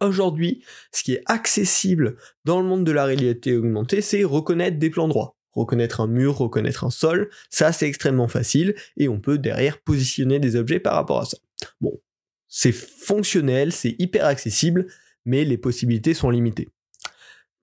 Aujourd'hui, 0.00 0.62
ce 0.92 1.02
qui 1.02 1.14
est 1.14 1.22
accessible 1.26 2.16
dans 2.44 2.60
le 2.60 2.68
monde 2.68 2.84
de 2.84 2.92
la 2.92 3.04
réalité 3.04 3.56
augmentée, 3.56 4.00
c'est 4.00 4.22
reconnaître 4.22 4.78
des 4.78 4.90
plans 4.90 5.08
droits 5.08 5.36
reconnaître 5.52 6.00
un 6.00 6.06
mur, 6.06 6.36
reconnaître 6.36 6.84
un 6.84 6.90
sol, 6.90 7.30
ça 7.50 7.72
c'est 7.72 7.86
extrêmement 7.86 8.28
facile 8.28 8.74
et 8.96 9.08
on 9.08 9.20
peut 9.20 9.38
derrière 9.38 9.78
positionner 9.78 10.40
des 10.40 10.56
objets 10.56 10.80
par 10.80 10.94
rapport 10.94 11.20
à 11.20 11.24
ça. 11.24 11.38
Bon, 11.80 12.00
c'est 12.48 12.72
fonctionnel, 12.72 13.72
c'est 13.72 13.96
hyper 13.98 14.26
accessible, 14.26 14.86
mais 15.24 15.44
les 15.44 15.58
possibilités 15.58 16.14
sont 16.14 16.30
limitées. 16.30 16.68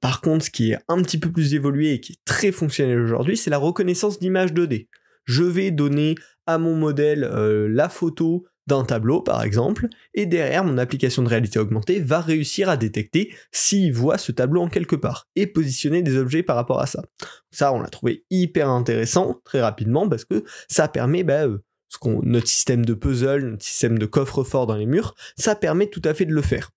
Par 0.02 0.22
contre, 0.22 0.46
ce 0.46 0.50
qui 0.50 0.72
est 0.72 0.78
un 0.88 1.02
petit 1.02 1.18
peu 1.18 1.32
plus 1.32 1.54
évolué 1.54 1.94
et 1.94 2.00
qui 2.00 2.14
est 2.14 2.26
très 2.26 2.52
fonctionnel 2.52 3.00
aujourd'hui, 3.00 3.36
c'est 3.36 3.50
la 3.50 3.58
reconnaissance 3.58 4.20
d'images 4.20 4.54
2D. 4.54 4.88
Je 5.26 5.44
vais 5.44 5.72
donner 5.72 6.16
à 6.46 6.58
mon 6.58 6.76
modèle 6.76 7.24
euh, 7.24 7.68
la 7.70 7.90
photo 7.90 8.46
d'un 8.70 8.86
tableau 8.86 9.22
par 9.22 9.44
exemple, 9.44 9.88
et 10.14 10.26
derrière 10.26 10.64
mon 10.64 10.78
application 10.78 11.24
de 11.24 11.28
réalité 11.28 11.60
augmentée 11.60 12.00
va 12.00 12.22
réussir 12.22 12.70
à 12.70 12.78
détecter 12.78 13.34
s'il 13.52 13.92
voit 13.94 14.18
ce 14.18 14.32
tableau 14.32 14.62
en 14.62 14.70
quelque 14.70 14.96
part, 14.96 15.28
et 15.36 15.48
positionner 15.48 16.02
des 16.02 16.16
objets 16.18 16.44
par 16.44 16.56
rapport 16.56 16.80
à 16.80 16.86
ça. 16.86 17.04
Ça, 17.52 17.74
on 17.74 17.82
l'a 17.82 17.90
trouvé 17.90 18.24
hyper 18.30 18.70
intéressant 18.70 19.42
très 19.44 19.62
rapidement 19.62 20.08
parce 20.08 20.24
que 20.24 20.46
ça 20.68 20.88
permet 20.88 21.24
bah, 21.24 21.46
euh, 21.46 21.58
ce 21.90 21.98
qu'on, 21.98 22.22
notre 22.24 22.48
système 22.48 22.86
de 22.86 22.94
puzzle, 22.94 23.50
notre 23.52 23.66
système 23.66 23.98
de 23.98 24.06
coffre-fort 24.06 24.68
dans 24.68 24.76
les 24.76 24.86
murs, 24.86 25.16
ça 25.36 25.56
permet 25.56 25.88
tout 25.88 26.02
à 26.06 26.14
fait 26.14 26.26
de 26.26 26.34
le 26.34 26.42
faire. 26.42 26.72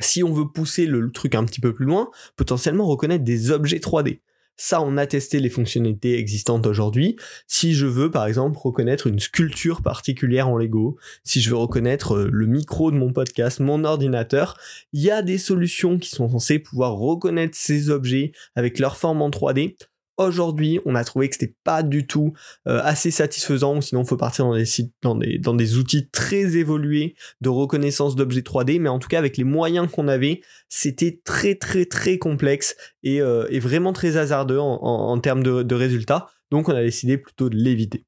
Si 0.00 0.24
on 0.24 0.32
veut 0.32 0.48
pousser 0.48 0.86
le 0.86 1.12
truc 1.12 1.34
un 1.34 1.44
petit 1.44 1.60
peu 1.60 1.74
plus 1.74 1.84
loin, 1.84 2.10
potentiellement 2.36 2.86
reconnaître 2.86 3.24
des 3.24 3.50
objets 3.50 3.78
3D. 3.78 4.20
Ça, 4.62 4.82
on 4.82 4.98
a 4.98 5.06
testé 5.06 5.40
les 5.40 5.48
fonctionnalités 5.48 6.18
existantes 6.18 6.66
aujourd'hui. 6.66 7.16
Si 7.46 7.72
je 7.72 7.86
veux, 7.86 8.10
par 8.10 8.26
exemple, 8.26 8.58
reconnaître 8.58 9.06
une 9.06 9.18
sculpture 9.18 9.80
particulière 9.80 10.50
en 10.50 10.58
Lego, 10.58 10.98
si 11.24 11.40
je 11.40 11.48
veux 11.48 11.56
reconnaître 11.56 12.14
euh, 12.14 12.28
le 12.30 12.44
micro 12.44 12.90
de 12.90 12.96
mon 12.96 13.10
podcast, 13.10 13.60
mon 13.60 13.84
ordinateur, 13.84 14.58
il 14.92 15.00
y 15.00 15.10
a 15.10 15.22
des 15.22 15.38
solutions 15.38 15.98
qui 15.98 16.10
sont 16.10 16.28
censées 16.28 16.58
pouvoir 16.58 16.92
reconnaître 16.92 17.56
ces 17.56 17.88
objets 17.88 18.32
avec 18.54 18.78
leur 18.78 18.98
forme 18.98 19.22
en 19.22 19.30
3D 19.30 19.76
Aujourd'hui, 20.20 20.80
on 20.84 20.96
a 20.96 21.02
trouvé 21.02 21.30
que 21.30 21.36
c'était 21.36 21.54
pas 21.64 21.82
du 21.82 22.06
tout 22.06 22.34
euh, 22.68 22.82
assez 22.84 23.10
satisfaisant, 23.10 23.80
sinon 23.80 24.02
il 24.02 24.06
faut 24.06 24.18
partir 24.18 24.44
dans 24.44 25.14
des 25.14 25.38
dans 25.38 25.54
des, 25.54 25.78
outils 25.78 26.10
très 26.10 26.58
évolués 26.58 27.14
de 27.40 27.48
reconnaissance 27.48 28.16
d'objets 28.16 28.42
3D, 28.42 28.78
mais 28.80 28.90
en 28.90 28.98
tout 28.98 29.08
cas 29.08 29.18
avec 29.18 29.38
les 29.38 29.44
moyens 29.44 29.90
qu'on 29.90 30.08
avait, 30.08 30.42
c'était 30.68 31.22
très 31.24 31.54
très 31.54 31.86
très 31.86 32.18
complexe 32.18 32.76
et, 33.02 33.22
euh, 33.22 33.48
vraiment 33.60 33.94
très 33.94 34.18
hasardeux 34.18 34.58
en, 34.60 35.18
termes 35.20 35.42
de 35.42 35.74
résultats. 35.74 36.26
Donc 36.50 36.68
on 36.68 36.74
a 36.74 36.82
décidé 36.82 37.16
plutôt 37.16 37.48
de 37.48 37.56
l'éviter. 37.56 38.04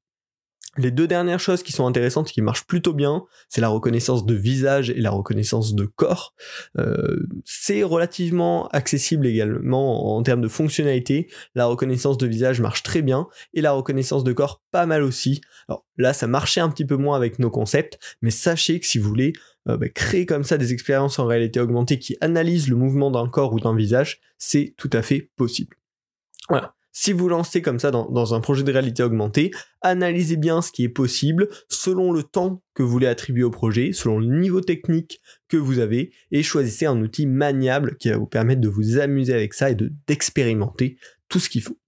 Les 0.75 0.89
deux 0.89 1.07
dernières 1.07 1.39
choses 1.39 1.61
qui 1.61 1.71
sont 1.71 1.85
intéressantes, 1.85 2.31
qui 2.31 2.41
marchent 2.41 2.65
plutôt 2.65 2.93
bien, 2.93 3.25
c'est 3.47 3.61
la 3.61 3.67
reconnaissance 3.67 4.25
de 4.25 4.33
visage 4.33 4.89
et 4.89 4.99
la 4.99 5.11
reconnaissance 5.11 5.75
de 5.75 5.85
corps. 5.85 6.33
Euh, 6.79 7.27
c'est 7.45 7.83
relativement 7.83 8.67
accessible 8.69 9.27
également 9.27 10.15
en 10.15 10.23
termes 10.23 10.41
de 10.41 10.47
fonctionnalité. 10.47 11.29
La 11.53 11.67
reconnaissance 11.67 12.17
de 12.17 12.25
visage 12.25 12.59
marche 12.59 12.81
très 12.81 13.03
bien 13.03 13.27
et 13.53 13.61
la 13.61 13.71
reconnaissance 13.71 14.23
de 14.23 14.33
corps 14.33 14.63
pas 14.71 14.87
mal 14.87 15.03
aussi. 15.03 15.41
Alors 15.67 15.85
là, 15.97 16.11
ça 16.11 16.25
marchait 16.25 16.61
un 16.61 16.69
petit 16.69 16.85
peu 16.85 16.95
moins 16.95 17.15
avec 17.15 17.37
nos 17.37 17.51
concepts, 17.51 17.99
mais 18.23 18.31
sachez 18.31 18.79
que 18.79 18.87
si 18.87 18.97
vous 18.97 19.09
voulez 19.09 19.33
euh, 19.69 19.77
bah, 19.77 19.89
créer 19.89 20.25
comme 20.25 20.43
ça 20.43 20.57
des 20.57 20.73
expériences 20.73 21.19
en 21.19 21.27
réalité 21.27 21.59
augmentée 21.59 21.99
qui 21.99 22.17
analysent 22.19 22.67
le 22.67 22.77
mouvement 22.77 23.11
d'un 23.11 23.29
corps 23.29 23.53
ou 23.53 23.59
d'un 23.59 23.75
visage, 23.75 24.21
c'est 24.39 24.73
tout 24.77 24.89
à 24.91 25.03
fait 25.03 25.29
possible. 25.35 25.77
Voilà. 26.49 26.73
Si 26.95 27.11
vous 27.11 27.27
lancez 27.27 27.63
comme 27.63 27.79
ça 27.79 27.89
dans, 27.89 28.33
un 28.35 28.39
projet 28.39 28.61
de 28.61 28.71
réalité 28.71 29.01
augmentée, 29.01 29.49
analysez 29.81 30.37
bien 30.37 30.61
ce 30.61 30.71
qui 30.71 30.83
est 30.83 30.89
possible 30.89 31.49
selon 31.67 32.11
le 32.11 32.21
temps 32.21 32.61
que 32.75 32.83
vous 32.83 32.89
voulez 32.89 33.07
attribuer 33.07 33.43
au 33.43 33.49
projet, 33.49 33.93
selon 33.93 34.19
le 34.19 34.27
niveau 34.27 34.61
technique 34.61 35.19
que 35.49 35.57
vous 35.57 35.79
avez, 35.79 36.13
et 36.31 36.43
choisissez 36.43 36.85
un 36.85 37.01
outil 37.01 37.25
maniable 37.25 37.97
qui 37.97 38.09
va 38.09 38.17
vous 38.17 38.27
permettre 38.27 38.61
de 38.61 38.67
vous 38.67 38.99
amuser 38.99 39.33
avec 39.33 39.55
ça 39.55 39.71
et 39.71 39.77
d'expérimenter 40.07 40.97
tout 41.29 41.39
ce 41.39 41.49
qu'il 41.49 41.63
faut. 41.63 41.79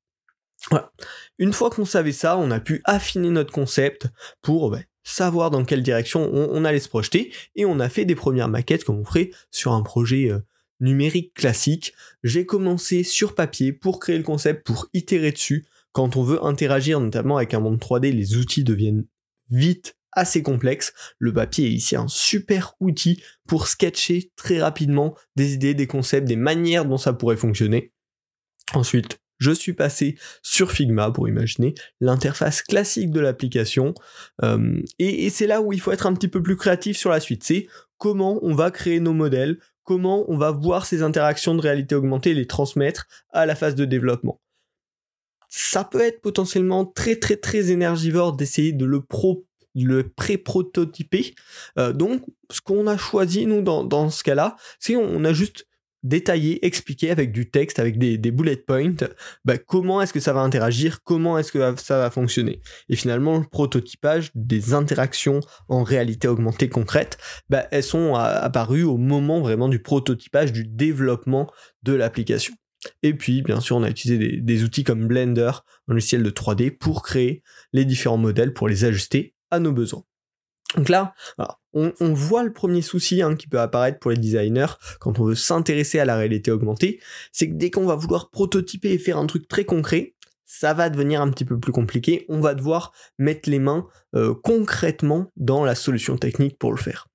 Voilà. 0.71 0.91
Une 1.37 1.53
fois 1.53 1.69
qu'on 1.69 1.85
savait 1.85 2.11
ça, 2.11 2.35
on 2.37 2.49
a 2.49 2.59
pu 2.59 2.81
affiner 2.85 3.29
notre 3.29 3.53
concept 3.53 4.07
pour 4.41 4.71
ben, 4.71 4.83
savoir 5.03 5.51
dans 5.51 5.63
quelle 5.65 5.83
direction 5.83 6.27
on, 6.33 6.65
allait 6.65 6.79
se 6.79 6.89
projeter, 6.89 7.31
et 7.55 7.65
on 7.65 7.79
a 7.79 7.89
fait 7.89 8.05
des 8.05 8.15
premières 8.15 8.49
maquettes 8.49 8.83
comme 8.83 8.99
on 8.99 9.05
ferait 9.05 9.29
sur 9.51 9.73
un 9.73 9.83
projet 9.83 10.31
euh, 10.31 10.39
numérique 10.79 11.33
classique. 11.33 11.93
J'ai 12.23 12.45
commencé 12.45 13.03
sur 13.03 13.35
papier 13.35 13.71
pour 13.71 13.99
créer 13.99 14.17
le 14.17 14.23
concept, 14.23 14.65
pour 14.65 14.87
itérer 14.93 15.31
dessus. 15.31 15.65
Quand 15.91 16.17
on 16.17 16.23
veut 16.23 16.43
interagir 16.43 16.99
notamment 16.99 17.37
avec 17.37 17.53
un 17.53 17.59
monde 17.59 17.79
3D, 17.79 18.11
les 18.11 18.35
outils 18.35 18.63
deviennent 18.63 19.05
vite 19.49 19.95
assez 20.11 20.41
complexes. 20.41 20.93
Le 21.19 21.33
papier 21.33 21.67
est 21.67 21.73
ici 21.73 21.95
un 21.95 22.07
super 22.07 22.75
outil 22.79 23.21
pour 23.47 23.67
sketcher 23.67 24.31
très 24.35 24.59
rapidement 24.59 25.15
des 25.35 25.53
idées, 25.53 25.73
des 25.73 25.87
concepts, 25.87 26.27
des 26.27 26.35
manières 26.35 26.85
dont 26.85 26.97
ça 26.97 27.13
pourrait 27.13 27.37
fonctionner. 27.37 27.93
Ensuite, 28.73 29.19
je 29.37 29.51
suis 29.51 29.73
passé 29.73 30.17
sur 30.41 30.71
Figma 30.71 31.11
pour 31.11 31.27
imaginer 31.27 31.75
l'interface 31.99 32.61
classique 32.61 33.11
de 33.11 33.19
l'application. 33.19 33.93
Euh, 34.43 34.81
et 34.97 35.29
c'est 35.29 35.47
là 35.47 35.61
où 35.61 35.73
il 35.73 35.81
faut 35.81 35.91
être 35.91 36.07
un 36.07 36.13
petit 36.13 36.29
peu 36.29 36.41
plus 36.41 36.55
créatif 36.55 36.97
sur 36.97 37.09
la 37.09 37.19
suite. 37.19 37.43
C'est 37.43 37.67
comment 37.97 38.39
on 38.43 38.55
va 38.55 38.71
créer 38.71 38.99
nos 38.99 39.13
modèles, 39.13 39.59
comment 39.85 40.25
on 40.29 40.37
va 40.37 40.51
voir 40.51 40.85
ces 40.85 41.01
interactions 41.01 41.55
de 41.55 41.61
réalité 41.61 41.95
augmentée 41.95 42.31
et 42.31 42.33
les 42.33 42.47
transmettre 42.47 43.07
à 43.31 43.45
la 43.45 43.55
phase 43.55 43.75
de 43.75 43.85
développement. 43.85 44.41
ça 45.49 45.85
peut 45.85 46.01
être 46.01 46.21
potentiellement 46.21 46.85
très 46.85 47.15
très 47.15 47.37
très 47.37 47.71
énergivore 47.71 48.35
d'essayer 48.35 48.73
de 48.73 48.85
le 48.85 49.01
pro 49.01 49.45
le 49.83 50.09
pré-prototyper. 50.09 51.35
Euh, 51.77 51.91
donc, 51.91 52.23
ce 52.49 52.61
qu'on 52.61 52.87
a 52.87 52.97
choisi, 52.97 53.45
nous, 53.45 53.61
dans, 53.61 54.09
ce 54.09 54.23
cas-là, 54.23 54.55
c'est 54.79 54.95
on 54.95 55.23
a 55.25 55.33
juste 55.33 55.67
détaillé, 56.05 56.65
expliqué 56.65 57.09
avec 57.09 57.31
du 57.31 57.49
texte, 57.49 57.79
avec 57.79 57.97
des, 57.97 58.17
bullet 58.31 58.55
points, 58.55 58.95
bah, 59.43 59.57
comment 59.57 60.01
est-ce 60.01 60.13
que 60.13 60.19
ça 60.19 60.33
va 60.33 60.41
interagir, 60.41 61.03
comment 61.03 61.37
est-ce 61.37 61.51
que 61.51 61.75
ça 61.77 61.97
va 61.97 62.09
fonctionner. 62.09 62.61
Et 62.89 62.95
finalement, 62.95 63.39
le 63.39 63.45
prototypage 63.45 64.31
des 64.35 64.73
interactions 64.73 65.39
en 65.67 65.83
réalité 65.83 66.27
augmentée 66.27 66.69
concrète, 66.69 67.17
bah, 67.49 67.67
elles 67.71 67.83
sont 67.83 68.15
apparues 68.15 68.83
au 68.83 68.97
moment 68.97 69.41
vraiment 69.41 69.67
du 69.67 69.79
prototypage, 69.79 70.53
du 70.53 70.65
développement 70.65 71.51
de 71.83 71.93
l'application. 71.93 72.53
Et 73.01 73.15
puis, 73.15 73.41
bien 73.41 73.59
sûr, 73.59 73.77
on 73.77 73.83
a 73.83 73.89
utilisé 73.89 74.41
des, 74.41 74.63
outils 74.63 74.83
comme 74.83 75.07
Blender, 75.07 75.51
un 75.87 75.93
logiciel 75.93 76.21
de 76.21 76.29
3D, 76.29 76.71
pour 76.71 77.01
créer 77.01 77.41
les 77.73 77.83
différents 77.83 78.17
modèles, 78.17 78.53
pour 78.53 78.67
les 78.67 78.85
ajuster 78.85 79.33
à 79.49 79.59
nos 79.59 79.71
besoins. 79.71 80.03
Donc 80.75 80.89
là, 80.89 81.13
on, 81.73 82.13
voit 82.13 82.43
le 82.43 82.53
premier 82.53 82.81
souci 82.81 83.21
hein, 83.21 83.35
qui 83.35 83.47
peut 83.47 83.59
apparaître 83.59 83.99
pour 83.99 84.11
les 84.11 84.17
designers 84.17 84.73
quand 84.99 85.19
on 85.19 85.25
veut 85.25 85.35
s'intéresser 85.35 85.99
à 85.99 86.05
la 86.05 86.15
réalité 86.15 86.51
augmentée, 86.51 86.99
c'est 87.31 87.49
que 87.49 87.55
dès 87.55 87.69
qu'on 87.69 87.85
va 87.85 87.95
vouloir 87.95 88.29
prototyper 88.29 88.91
et 88.91 88.97
faire 88.97 89.17
un 89.17 89.25
truc 89.25 89.47
très 89.47 89.65
concret, 89.65 90.15
ça 90.45 90.73
va 90.73 90.89
devenir 90.89 91.21
un 91.21 91.29
petit 91.31 91.45
peu 91.45 91.59
plus 91.59 91.71
compliqué. 91.71 92.25
On 92.29 92.39
va 92.39 92.53
devoir 92.53 92.93
mettre 93.17 93.49
les 93.49 93.59
mains 93.59 93.87
euh, 94.15 94.33
concrètement 94.43 95.31
dans 95.35 95.65
la 95.65 95.75
solution 95.75 96.17
technique 96.17 96.57
pour 96.57 96.71
le 96.71 96.77
faire. 96.77 97.07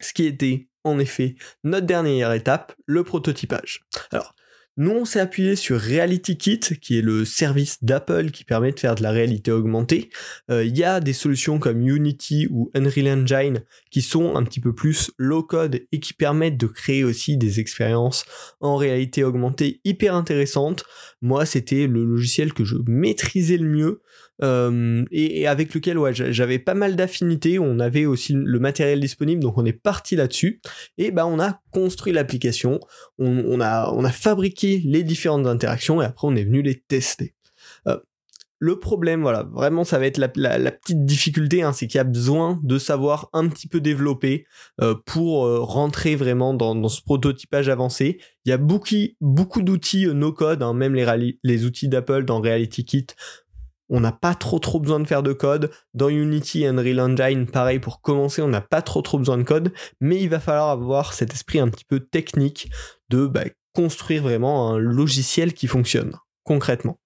Ce 0.00 0.12
qui 0.12 0.26
était 0.26 0.68
en 0.84 0.98
effet 0.98 1.34
notre 1.64 1.86
dernière 1.86 2.32
étape, 2.32 2.74
le 2.86 3.04
prototypage. 3.04 3.82
Nous, 4.78 4.90
on 4.90 5.04
s'est 5.06 5.20
appuyé 5.20 5.56
sur 5.56 5.80
Reality 5.80 6.36
Kit, 6.36 6.60
qui 6.82 6.98
est 6.98 7.02
le 7.02 7.24
service 7.24 7.82
d'Apple 7.82 8.30
qui 8.30 8.44
permet 8.44 8.72
de 8.72 8.78
faire 8.78 8.94
de 8.94 9.02
la 9.02 9.10
réalité 9.10 9.50
augmentée. 9.50 10.10
Euh, 10.50 10.64
il 10.64 10.76
y 10.76 10.84
a 10.84 11.00
des 11.00 11.14
solutions 11.14 11.58
comme 11.58 11.88
Unity 11.88 12.46
ou 12.50 12.70
Unreal 12.74 13.08
Engine 13.08 13.62
qui 13.90 14.02
sont 14.02 14.36
un 14.36 14.42
petit 14.42 14.60
peu 14.60 14.74
plus 14.74 15.10
low 15.16 15.42
code 15.42 15.80
et 15.92 16.00
qui 16.00 16.12
permettent 16.12 16.58
de 16.58 16.66
créer 16.66 17.04
aussi 17.04 17.38
des 17.38 17.58
expériences 17.58 18.26
en 18.60 18.76
réalité 18.76 19.24
augmentée 19.24 19.80
hyper 19.84 20.14
intéressantes. 20.14 20.84
Moi, 21.22 21.46
c'était 21.46 21.86
le 21.86 22.04
logiciel 22.04 22.52
que 22.52 22.64
je 22.64 22.76
maîtrisais 22.86 23.56
le 23.56 23.68
mieux. 23.68 24.02
Euh, 24.42 25.02
et, 25.12 25.46
avec 25.46 25.72
lequel 25.72 25.98
j'avais 26.12 26.58
pas 26.58 26.74
mal 26.74 26.94
d'affinités. 26.94 27.58
On 27.58 27.80
avait 27.80 28.04
aussi 28.04 28.34
le 28.34 28.58
matériel 28.58 29.00
disponible, 29.00 29.40
donc 29.40 29.56
on 29.56 29.64
est 29.64 29.72
parti 29.72 30.14
là-dessus. 30.14 30.60
Et 30.98 31.10
bah 31.10 31.26
on 31.26 31.40
a 31.40 31.62
construit 31.70 32.12
l'application, 32.12 32.78
on 33.18 33.60
a 33.60 34.10
fabriqué 34.10 34.65
les 34.84 35.02
différentes 35.02 35.46
interactions 35.46 36.02
et 36.02 36.04
après 36.04 36.26
on 36.28 36.36
est 36.36 36.44
venu 36.44 36.62
les 36.62 36.80
tester. 36.80 37.34
Euh, 37.86 37.98
le 38.58 38.78
problème, 38.78 39.20
voilà, 39.20 39.42
vraiment, 39.52 39.84
ça 39.84 39.98
va 39.98 40.06
être 40.06 40.16
la, 40.16 40.28
petite 40.28 41.04
difficulté, 41.04 41.62
hein, 41.62 41.74
c'est 41.74 41.86
qu'il 41.86 41.98
y 41.98 42.00
a 42.00 42.04
besoin 42.04 42.58
de 42.62 42.78
savoir 42.78 43.28
un 43.34 43.48
petit 43.48 43.68
peu 43.68 43.82
développer 43.82 44.46
euh, 44.80 44.94
pour 45.04 45.42
rentrer 45.60 46.16
vraiment 46.16 46.54
dans, 46.54 46.88
ce 46.88 47.02
prototypage 47.02 47.68
avancé. 47.68 48.18
Il 48.46 48.48
y 48.48 48.52
a 48.52 48.56
beaucoup, 48.56 48.96
beaucoup 49.20 49.60
d'outils 49.60 50.06
no-code, 50.06 50.62
hein, 50.62 50.72
même 50.72 50.94
les, 50.94 51.38
les 51.42 51.64
outils 51.66 51.88
d'Apple 51.88 52.24
dans 52.24 52.40
Reality 52.40 52.86
Kit 52.86 53.08
on 53.88 54.00
n'a 54.00 54.12
pas 54.12 54.34
trop 54.34 54.58
trop 54.58 54.80
besoin 54.80 55.00
de 55.00 55.06
faire 55.06 55.22
de 55.22 55.32
code. 55.32 55.70
Dans 55.94 56.08
Unity 56.08 56.62
et 56.62 56.66
Unreal 56.66 57.00
Engine, 57.00 57.46
pareil, 57.46 57.78
pour 57.78 58.00
commencer, 58.00 58.42
on 58.42 58.48
n'a 58.48 58.60
pas 58.60 58.82
trop 58.82 59.02
trop 59.02 59.18
besoin 59.18 59.38
de 59.38 59.42
code, 59.42 59.72
mais 60.00 60.20
il 60.20 60.28
va 60.28 60.40
falloir 60.40 60.70
avoir 60.70 61.12
cet 61.12 61.32
esprit 61.32 61.60
un 61.60 61.68
petit 61.68 61.84
peu 61.84 62.00
technique 62.00 62.70
de 63.08 63.26
bah, 63.26 63.44
construire 63.76 64.22
vraiment 64.22 64.70
un 64.70 64.78
logiciel 64.78 65.52
qui 65.52 65.66
fonctionne 65.66 66.12
concrètement. 66.44 66.98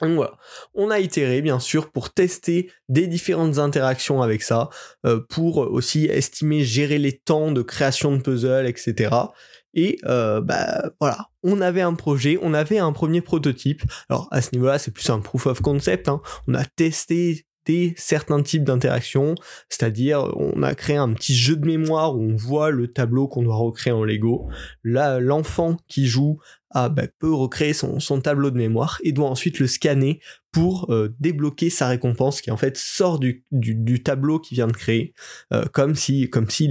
Voilà, 0.00 0.36
on 0.74 0.90
a 0.90 0.98
itéré 0.98 1.40
bien 1.40 1.60
sûr 1.60 1.90
pour 1.90 2.12
tester 2.12 2.70
des 2.88 3.06
différentes 3.06 3.58
interactions 3.58 4.22
avec 4.22 4.42
ça, 4.42 4.68
euh, 5.06 5.20
pour 5.30 5.58
aussi 5.58 6.06
estimer, 6.06 6.64
gérer 6.64 6.98
les 6.98 7.16
temps 7.16 7.52
de 7.52 7.62
création 7.62 8.14
de 8.14 8.20
puzzles, 8.20 8.66
etc. 8.66 9.14
Et 9.72 9.98
euh, 10.04 10.40
bah 10.40 10.90
voilà, 11.00 11.28
on 11.42 11.60
avait 11.60 11.80
un 11.80 11.94
projet, 11.94 12.38
on 12.42 12.54
avait 12.54 12.78
un 12.78 12.92
premier 12.92 13.20
prototype. 13.20 13.82
Alors 14.10 14.28
à 14.32 14.42
ce 14.42 14.50
niveau-là, 14.52 14.78
c'est 14.78 14.90
plus 14.90 15.08
un 15.10 15.20
proof 15.20 15.46
of 15.46 15.62
concept. 15.62 16.08
Hein. 16.08 16.20
On 16.48 16.54
a 16.54 16.64
testé 16.64 17.46
certains 17.96 18.42
types 18.42 18.64
d'interactions, 18.64 19.34
c'est-à-dire 19.68 20.32
on 20.36 20.62
a 20.62 20.74
créé 20.74 20.96
un 20.96 21.12
petit 21.12 21.34
jeu 21.34 21.56
de 21.56 21.66
mémoire 21.66 22.16
où 22.16 22.22
on 22.22 22.36
voit 22.36 22.70
le 22.70 22.88
tableau 22.88 23.28
qu'on 23.28 23.42
doit 23.42 23.56
recréer 23.56 23.92
en 23.92 24.04
Lego. 24.04 24.48
Là, 24.82 25.20
l'enfant 25.20 25.76
qui 25.88 26.06
joue 26.06 26.38
ah, 26.70 26.88
bah, 26.88 27.04
peut 27.20 27.32
recréer 27.32 27.72
son, 27.72 27.98
tableau 28.20 28.50
de 28.50 28.56
mémoire 28.56 28.98
et 29.04 29.12
doit 29.12 29.28
ensuite 29.28 29.60
le 29.60 29.68
scanner 29.68 30.20
pour 30.50 30.92
euh, 30.92 31.14
débloquer 31.20 31.70
sa 31.70 31.86
récompense 31.86 32.40
qui 32.40 32.50
en 32.50 32.56
fait 32.56 32.76
sort 32.76 33.20
du, 33.20 33.44
tableau 34.02 34.40
qu'il 34.40 34.56
vient 34.56 34.66
de 34.66 34.72
créer, 34.72 35.14
euh, 35.52 35.64
comme 35.72 35.94
si, 35.94 36.28
comme 36.30 36.50
si 36.50 36.68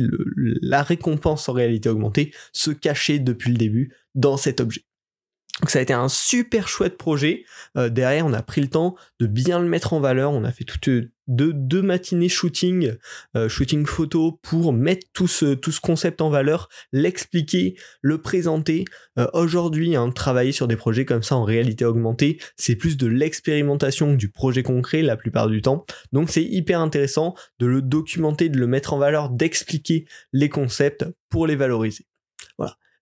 la 0.62 0.84
récompense 0.84 1.48
en 1.48 1.54
réalité 1.54 1.88
augmentée 1.88 2.34
se 2.52 2.72
cachait 2.72 3.20
depuis 3.20 3.52
le 3.52 3.58
début 3.58 3.96
dans 4.14 4.36
cet 4.36 4.60
objet. 4.60 4.82
Donc 5.62 5.70
ça 5.70 5.80
a 5.80 5.82
été 5.84 5.94
un 5.94 6.10
super 6.10 6.68
chouette 6.68 6.98
projet. 6.98 7.46
Euh, 7.78 7.90
derrière, 7.90 8.26
on 8.26 8.34
a 8.34 8.42
pris 8.42 8.60
le 8.60 8.70
temps 8.70 8.96
de 9.20 9.28
bien 9.28 9.60
le 9.60 9.68
mettre 9.68 9.94
en 9.94 10.00
valeur. 10.00 10.32
On 10.32 10.44
a 10.44 10.52
fait 10.52 10.64
toutes 10.64 10.90
deux, 11.28 11.54
deux 11.54 11.82
matinées 11.84 12.28
shooting, 12.28 12.96
euh, 13.38 13.48
shooting 13.48 13.86
photo 13.86 14.40
pour 14.42 14.74
mettre 14.74 15.08
tout 15.14 15.28
ce, 15.28 15.54
tout 15.54 15.72
ce 15.72 15.80
concept 15.80 16.22
en 16.22 16.30
valeur, 16.30 16.70
l'expliquer, 16.92 17.76
le 18.02 18.18
présenter. 18.18 18.84
Euh, 19.20 19.28
aujourd'hui, 19.34 19.96
hein, 19.96 20.10
travailler 20.10 20.52
sur 20.52 20.68
des 20.68 20.76
projets 20.76 21.06
comme 21.06 21.24
ça 21.24 21.36
en 21.36 21.44
réalité 21.44 21.86
augmentée, 21.86 22.40
c'est 22.58 22.76
plus 22.76 22.98
de 22.98 23.06
l'expérimentation 23.08 24.14
que 24.14 24.18
du 24.18 24.30
projet 24.30 24.64
concret 24.64 25.04
la 25.04 25.16
plupart 25.16 25.50
du 25.50 25.62
temps. 25.62 25.86
Donc 26.12 26.32
c'est 26.32 26.44
hyper 26.44 26.80
intéressant 26.82 27.36
de 27.60 27.68
le 27.68 27.84
documenter, 27.84 28.50
de 28.50 28.58
le 28.58 28.68
mettre 28.68 28.94
en 28.94 28.98
valeur, 28.98 29.30
d'expliquer 29.30 30.06
les 30.34 30.50
concepts 30.50 31.06
pour 31.30 31.46
les 31.46 31.56
valoriser. 31.56 32.08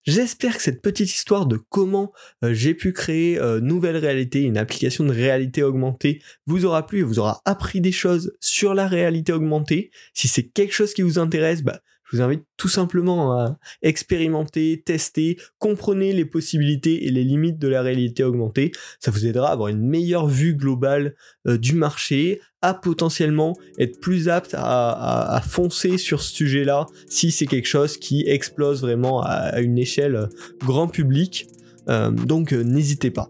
J'espère 0.03 0.57
que 0.57 0.63
cette 0.63 0.81
petite 0.81 1.13
histoire 1.13 1.45
de 1.45 1.57
comment 1.57 2.11
euh, 2.43 2.53
j'ai 2.53 2.73
pu 2.73 2.91
créer 2.91 3.37
euh, 3.37 3.59
Nouvelle 3.59 3.97
Réalité, 3.97 4.41
une 4.41 4.57
application 4.57 5.03
de 5.03 5.11
réalité 5.11 5.61
augmentée, 5.61 6.23
vous 6.47 6.65
aura 6.65 6.87
plu 6.87 6.99
et 6.99 7.03
vous 7.03 7.19
aura 7.19 7.41
appris 7.45 7.81
des 7.81 7.91
choses 7.91 8.33
sur 8.39 8.73
la 8.73 8.87
réalité 8.87 9.31
augmentée. 9.31 9.91
Si 10.15 10.27
c'est 10.27 10.47
quelque 10.47 10.73
chose 10.73 10.95
qui 10.95 11.03
vous 11.03 11.19
intéresse, 11.19 11.61
bah, 11.61 11.81
je 12.11 12.17
vous 12.17 12.23
invite 12.23 12.43
tout 12.57 12.67
simplement 12.67 13.39
à 13.39 13.57
expérimenter, 13.81 14.81
tester, 14.85 15.37
comprenez 15.59 16.11
les 16.11 16.25
possibilités 16.25 17.07
et 17.07 17.11
les 17.11 17.23
limites 17.23 17.57
de 17.57 17.69
la 17.69 17.81
réalité 17.81 18.23
augmentée. 18.23 18.71
Ça 18.99 19.11
vous 19.11 19.25
aidera 19.25 19.49
à 19.49 19.53
avoir 19.53 19.69
une 19.69 19.81
meilleure 19.81 20.27
vue 20.27 20.53
globale 20.55 21.15
euh, 21.47 21.57
du 21.57 21.73
marché, 21.73 22.41
à 22.61 22.73
potentiellement 22.73 23.57
être 23.79 23.99
plus 23.99 24.29
apte 24.29 24.55
à, 24.57 25.41
foncer 25.47 25.97
sur 25.97 26.21
ce 26.21 26.35
sujet-là 26.35 26.85
si 27.07 27.31
c'est 27.31 27.47
quelque 27.47 27.67
chose 27.67 27.97
qui 27.97 28.23
explose 28.27 28.81
vraiment 28.81 29.21
à, 29.23 29.59
une 29.61 29.77
échelle 29.77 30.15
euh, 30.15 30.27
grand 30.59 30.87
public. 30.87 31.47
Euh, 31.89 32.11
donc 32.11 32.51
n'hésitez 32.51 33.09
pas. 33.09 33.29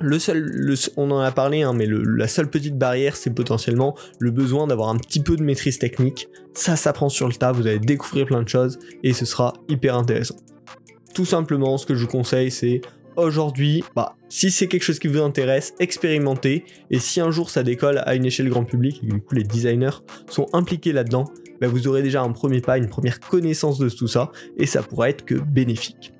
Le 0.00 0.18
seul, 0.18 0.74
on 0.96 1.10
en 1.10 1.18
a 1.18 1.32
parlé, 1.32 1.62
hein, 1.62 1.72
mais 1.74 1.86
la 1.88 2.28
seule 2.28 2.48
petite 2.48 2.76
barrière, 2.76 3.16
c'est 3.16 3.30
potentiellement 3.30 3.96
le 4.18 4.30
besoin 4.30 4.66
d'avoir 4.66 4.88
un 4.88 4.96
petit 4.96 5.20
peu 5.20 5.36
de 5.36 5.42
maîtrise 5.42 5.78
technique. 5.78 6.28
Ça 6.54 6.76
s'apprend 6.76 7.08
sur 7.08 7.28
le 7.28 7.34
tas, 7.34 7.52
vous 7.52 7.66
allez 7.66 7.78
découvrir 7.78 8.26
plein 8.26 8.42
de 8.42 8.48
choses 8.48 8.78
et 9.02 9.12
ce 9.12 9.24
sera 9.24 9.54
hyper 9.68 9.96
intéressant. 9.96 10.36
Tout 11.14 11.24
simplement, 11.24 11.78
ce 11.78 11.86
que 11.86 11.94
je 11.94 12.02
vous 12.02 12.10
conseille, 12.10 12.50
c'est 12.50 12.82
aujourd'hui, 13.16 13.82
bah, 13.94 14.16
si 14.28 14.50
c'est 14.50 14.66
quelque 14.66 14.82
chose 14.82 14.98
qui 14.98 15.08
vous 15.08 15.22
intéresse, 15.22 15.74
expérimentez. 15.78 16.64
Et 16.90 16.98
si 16.98 17.20
un 17.20 17.30
jour 17.30 17.50
ça 17.50 17.62
décolle 17.62 18.02
à 18.04 18.14
une 18.14 18.26
échelle 18.26 18.48
grand 18.48 18.64
public, 18.64 19.00
et 19.02 19.06
du 19.06 19.20
coup 19.20 19.34
les 19.34 19.44
designers 19.44 20.02
sont 20.28 20.46
impliqués 20.52 20.92
là-dedans, 20.92 21.24
bah, 21.60 21.68
vous 21.68 21.88
aurez 21.88 22.02
déjà 22.02 22.22
un 22.22 22.32
premier 22.32 22.60
pas, 22.60 22.76
une 22.78 22.88
première 22.88 23.20
connaissance 23.20 23.78
de 23.78 23.88
tout 23.88 24.08
ça, 24.08 24.30
et 24.58 24.66
ça 24.66 24.82
pourra 24.82 25.08
être 25.08 25.24
que 25.24 25.34
bénéfique. 25.34 26.12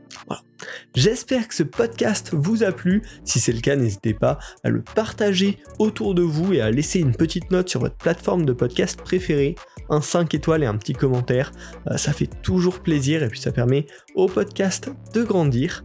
J'espère 0.94 1.48
que 1.48 1.54
ce 1.54 1.62
podcast 1.62 2.30
vous 2.32 2.64
a 2.64 2.72
plu. 2.72 3.02
Si 3.24 3.38
c'est 3.38 3.52
le 3.52 3.60
cas, 3.60 3.76
n'hésitez 3.76 4.14
pas 4.14 4.38
à 4.64 4.70
le 4.70 4.82
partager 4.82 5.58
autour 5.78 6.14
de 6.14 6.22
vous 6.22 6.54
et 6.54 6.60
à 6.60 6.70
laisser 6.70 7.00
une 7.00 7.14
petite 7.14 7.50
note 7.50 7.68
sur 7.68 7.80
votre 7.80 7.96
plateforme 7.96 8.46
de 8.46 8.52
podcast 8.52 9.00
préférée, 9.02 9.56
un 9.90 10.00
5 10.00 10.34
étoiles 10.34 10.62
et 10.62 10.66
un 10.66 10.76
petit 10.76 10.94
commentaire. 10.94 11.52
Euh, 11.90 11.96
ça 11.96 12.12
fait 12.12 12.30
toujours 12.42 12.80
plaisir 12.80 13.22
et 13.22 13.28
puis 13.28 13.40
ça 13.40 13.52
permet 13.52 13.86
au 14.14 14.26
podcast 14.26 14.90
de 15.14 15.22
grandir. 15.22 15.82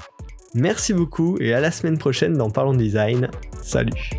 Merci 0.54 0.94
beaucoup 0.94 1.38
et 1.40 1.54
à 1.54 1.60
la 1.60 1.72
semaine 1.72 1.98
prochaine 1.98 2.34
dans 2.34 2.50
Parlons 2.50 2.74
Design. 2.74 3.30
Salut. 3.62 4.12